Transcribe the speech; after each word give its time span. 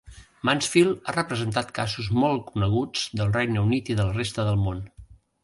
Mansfield 0.49 1.03
ha 1.05 1.13
representat 1.15 1.69
casos 1.79 2.07
molt 2.23 2.41
coneguts 2.47 3.05
del 3.21 3.31
Regne 3.37 3.63
Unit 3.67 3.93
i 3.95 3.99
de 4.01 4.09
la 4.09 4.19
resta 4.19 4.49
del 4.51 4.61
món. 4.65 4.83